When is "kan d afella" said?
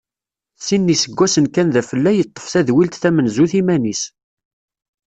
1.53-2.11